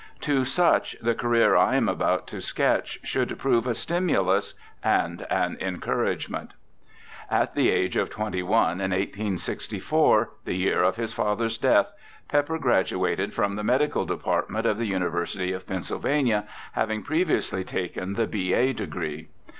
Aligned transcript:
To 0.21 0.43
such 0.43 0.95
the 0.99 1.13
career 1.13 1.55
I 1.55 1.75
am 1.75 1.87
about 1.87 2.25
to 2.29 2.41
sketch 2.41 2.99
should 3.03 3.37
prove 3.37 3.67
a 3.67 3.75
stimulus 3.75 4.55
and 4.83 5.27
an 5.29 5.57
encouragement. 5.61 6.53
At 7.29 7.53
the 7.53 7.69
age 7.69 7.95
of 7.95 8.09
21, 8.09 8.81
in 8.81 8.89
1864, 8.89 10.31
the 10.43 10.55
year 10.55 10.81
of 10.81 10.95
his 10.95 11.13
father's 11.13 11.59
death. 11.59 11.91
Pepper 12.27 12.57
graduated 12.57 13.31
from 13.35 13.55
the 13.55 13.63
Medical 13.63 14.07
Department 14.07 14.65
of 14.65 14.79
the 14.79 14.87
University 14.87 15.51
of 15.53 15.67
Pennsylvania, 15.67 16.47
having 16.71 17.03
previously 17.03 17.63
taken 17.63 18.13
the 18.13 18.25
B.A. 18.25 18.73
degree. 18.73 19.27